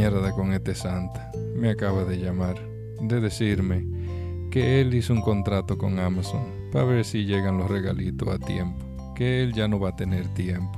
mierda 0.00 0.32
con 0.32 0.54
este 0.54 0.74
Santa. 0.74 1.30
Me 1.54 1.68
acaba 1.68 2.04
de 2.04 2.16
llamar, 2.16 2.56
de 3.02 3.20
decirme 3.20 3.86
que 4.50 4.80
él 4.80 4.94
hizo 4.94 5.12
un 5.12 5.20
contrato 5.20 5.76
con 5.76 5.98
Amazon 5.98 6.42
para 6.72 6.86
ver 6.86 7.04
si 7.04 7.26
llegan 7.26 7.58
los 7.58 7.70
regalitos 7.70 8.26
a 8.28 8.38
tiempo, 8.38 8.78
que 9.14 9.42
él 9.42 9.52
ya 9.52 9.68
no 9.68 9.78
va 9.78 9.90
a 9.90 9.96
tener 9.96 10.26
tiempo, 10.28 10.72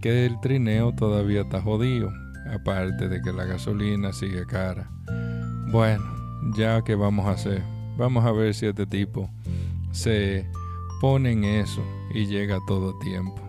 que 0.00 0.24
el 0.24 0.40
trineo 0.40 0.94
todavía 0.94 1.42
está 1.42 1.60
jodido, 1.60 2.10
aparte 2.50 3.10
de 3.10 3.20
que 3.20 3.34
la 3.34 3.44
gasolina 3.44 4.14
sigue 4.14 4.46
cara. 4.46 4.90
Bueno, 5.70 6.04
ya 6.56 6.80
que 6.80 6.94
vamos 6.94 7.26
a 7.26 7.32
hacer, 7.32 7.62
vamos 7.98 8.24
a 8.24 8.32
ver 8.32 8.54
si 8.54 8.64
este 8.64 8.86
tipo 8.86 9.28
se 9.92 10.46
pone 11.02 11.32
en 11.32 11.44
eso 11.44 11.84
y 12.14 12.24
llega 12.24 12.56
a 12.56 12.66
todo 12.66 12.98
tiempo. 13.00 13.42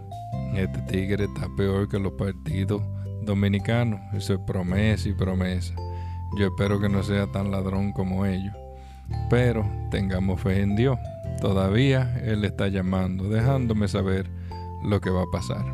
Este 0.56 0.82
tigre 0.92 1.24
está 1.24 1.48
peor 1.56 1.88
que 1.88 2.00
los 2.00 2.12
partidos 2.12 2.82
dominicanos, 3.22 4.02
eso 4.14 4.34
es 4.34 4.40
promesa 4.40 5.10
y 5.10 5.14
promesa. 5.14 5.74
Yo 6.38 6.48
espero 6.48 6.80
que 6.80 6.90
no 6.90 7.04
sea 7.04 7.28
tan 7.28 7.52
ladrón 7.52 7.92
como 7.92 8.26
ellos. 8.26 8.54
Pero 9.30 9.70
tengamos 9.90 10.42
fe 10.42 10.62
en 10.62 10.76
Dios. 10.76 10.98
Todavía 11.42 12.20
Él 12.24 12.46
está 12.46 12.68
llamando, 12.68 13.30
dejándome 13.30 13.88
saber 13.88 14.30
lo 14.84 15.02
que 15.02 15.10
va 15.10 15.24
a 15.24 15.32
pasar. 15.32 15.66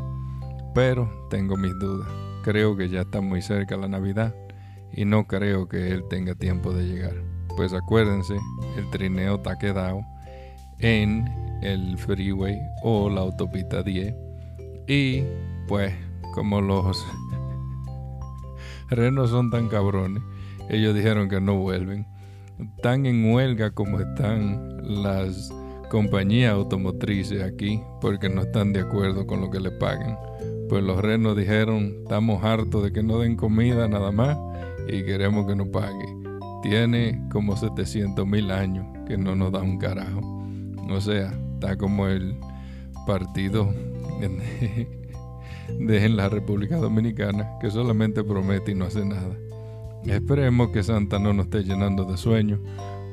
Pero 0.74 1.10
tengo 1.30 1.56
mis 1.56 1.78
dudas. 1.78 2.08
Creo 2.42 2.76
que 2.76 2.88
ya 2.88 3.02
está 3.02 3.20
muy 3.20 3.42
cerca 3.42 3.76
la 3.76 3.88
Navidad 3.88 4.34
y 4.92 5.04
no 5.04 5.26
creo 5.26 5.68
que 5.68 5.90
Él 5.90 6.04
tenga 6.08 6.34
tiempo 6.34 6.72
de 6.72 6.84
llegar. 6.84 7.14
Pues 7.56 7.72
acuérdense, 7.72 8.34
el 8.76 8.88
trineo 8.90 9.36
está 9.36 9.58
quedado 9.58 10.00
en 10.78 11.26
el 11.62 11.98
freeway 11.98 12.58
o 12.82 13.10
la 13.10 13.22
autopista 13.22 13.82
10. 13.82 14.14
Y 14.86 15.24
pues 15.66 15.92
como 16.34 16.60
los 16.60 17.04
renos 18.90 19.30
son 19.30 19.50
tan 19.50 19.68
cabrones, 19.68 20.22
ellos 20.68 20.94
dijeron 20.94 21.28
que 21.28 21.40
no 21.40 21.56
vuelven. 21.56 22.06
Tan 22.82 23.06
en 23.06 23.32
huelga 23.32 23.70
como 23.70 24.00
están 24.00 25.02
las 25.02 25.52
compañías 25.90 26.52
automotrices 26.52 27.42
aquí 27.42 27.80
porque 28.00 28.28
no 28.28 28.42
están 28.42 28.72
de 28.72 28.80
acuerdo 28.80 29.26
con 29.26 29.40
lo 29.40 29.50
que 29.50 29.60
le 29.60 29.70
pagan. 29.70 30.16
Pues 30.68 30.82
los 30.82 31.00
renos 31.00 31.36
dijeron, 31.36 31.94
estamos 32.02 32.42
hartos 32.42 32.82
de 32.82 32.92
que 32.92 33.02
no 33.02 33.18
den 33.18 33.36
comida 33.36 33.88
nada 33.88 34.10
más 34.10 34.36
y 34.88 35.04
queremos 35.04 35.46
que 35.46 35.54
nos 35.54 35.68
pague. 35.68 36.06
Tiene 36.62 37.22
como 37.30 37.56
700 37.56 38.26
mil 38.26 38.50
años 38.50 38.86
que 39.06 39.16
no 39.16 39.36
nos 39.36 39.52
da 39.52 39.60
un 39.62 39.78
carajo. 39.78 40.20
O 40.90 41.00
sea, 41.00 41.32
está 41.54 41.76
como 41.76 42.08
el 42.08 42.36
partido 43.06 43.72
de, 45.78 46.04
en 46.04 46.16
la 46.16 46.28
República 46.28 46.76
Dominicana 46.76 47.58
que 47.60 47.70
solamente 47.70 48.24
promete 48.24 48.72
y 48.72 48.74
no 48.74 48.86
hace 48.86 49.04
nada. 49.04 49.36
Esperemos 50.04 50.70
que 50.70 50.82
Santa 50.82 51.18
no 51.18 51.32
nos 51.32 51.46
esté 51.46 51.64
llenando 51.64 52.04
de 52.04 52.16
sueños, 52.16 52.60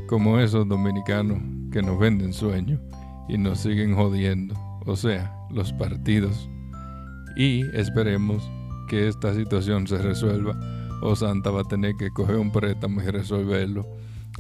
como 0.08 0.40
esos 0.40 0.68
dominicanos 0.68 1.40
que 1.72 1.82
nos 1.82 1.98
venden 1.98 2.34
sueños 2.34 2.80
y 3.28 3.38
nos 3.38 3.60
siguen 3.60 3.96
jodiendo, 3.96 4.56
o 4.86 4.96
sea, 4.96 5.36
los 5.50 5.74
partidos. 5.74 6.50
Y 7.36 7.62
esperemos 7.76 8.48
que 8.88 9.08
esta 9.08 9.34
situación 9.34 9.88
se 9.88 9.98
resuelva, 9.98 10.60
o 11.02 11.16
Santa 11.16 11.50
va 11.50 11.62
a 11.62 11.66
tener 11.66 11.96
que 11.96 12.12
coger 12.12 12.36
un 12.36 12.52
préstamo 12.52 13.02
y 13.02 13.06
resolverlo, 13.06 13.86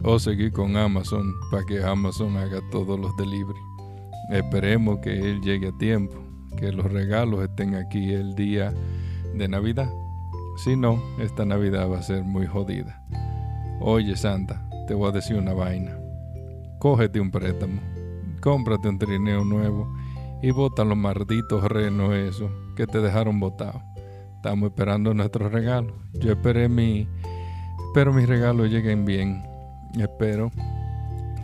o 0.03 0.19
seguir 0.19 0.51
con 0.51 0.77
Amazon 0.77 1.33
para 1.49 1.63
que 1.65 1.83
Amazon 1.83 2.37
haga 2.37 2.59
todos 2.71 2.99
los 2.99 3.15
delivery. 3.17 3.59
Esperemos 4.29 4.99
que 4.99 5.11
él 5.11 5.41
llegue 5.41 5.69
a 5.69 5.77
tiempo, 5.77 6.15
que 6.55 6.71
los 6.71 6.91
regalos 6.91 7.43
estén 7.43 7.75
aquí 7.75 8.13
el 8.13 8.35
día 8.35 8.73
de 9.35 9.47
Navidad. 9.47 9.89
Si 10.57 10.75
no, 10.75 11.01
esta 11.19 11.45
Navidad 11.45 11.89
va 11.89 11.99
a 11.99 12.03
ser 12.03 12.23
muy 12.23 12.45
jodida. 12.45 13.01
Oye, 13.79 14.15
Santa, 14.15 14.67
te 14.87 14.93
voy 14.93 15.09
a 15.09 15.11
decir 15.11 15.35
una 15.35 15.53
vaina. 15.53 15.97
Cógete 16.79 17.19
un 17.19 17.31
préstamo, 17.31 17.81
cómprate 18.41 18.89
un 18.89 18.99
trineo 18.99 19.43
nuevo 19.43 19.91
y 20.41 20.51
bota 20.51 20.83
los 20.83 20.97
malditos 20.97 21.63
renos 21.63 22.13
esos 22.13 22.51
que 22.75 22.85
te 22.85 22.99
dejaron 22.99 23.39
botados. 23.39 23.81
Estamos 24.35 24.69
esperando 24.69 25.13
nuestros 25.13 25.51
regalos. 25.51 25.93
Yo 26.19 26.33
esperé 26.33 26.67
mi. 26.67 27.07
Espero 27.87 28.11
mis 28.11 28.27
regalos 28.27 28.69
lleguen 28.69 29.05
bien. 29.05 29.41
Espero 29.97 30.51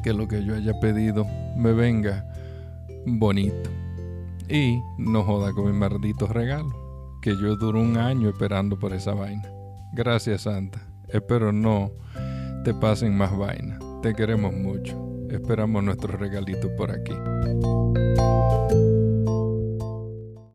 que 0.03 0.13
lo 0.13 0.27
que 0.27 0.43
yo 0.43 0.55
haya 0.55 0.79
pedido 0.79 1.25
me 1.55 1.71
venga 1.71 2.25
bonito. 3.05 3.69
Y 4.49 4.81
no 4.97 5.23
joda 5.23 5.53
con 5.53 5.65
mis 5.65 5.75
malditos 5.75 6.29
regalos 6.29 6.73
que 7.21 7.35
yo 7.37 7.55
duro 7.55 7.81
un 7.81 7.97
año 7.97 8.29
esperando 8.29 8.79
por 8.79 8.93
esa 8.93 9.13
vaina. 9.13 9.47
Gracias, 9.93 10.43
Santa. 10.43 10.81
Espero 11.09 11.51
no 11.51 11.91
te 12.63 12.73
pasen 12.73 13.17
más 13.17 13.35
vaina. 13.37 13.79
Te 14.01 14.13
queremos 14.13 14.53
mucho. 14.53 14.97
Esperamos 15.29 15.83
nuestros 15.83 16.19
regalitos 16.19 16.71
por 16.77 16.91
aquí. 16.91 17.13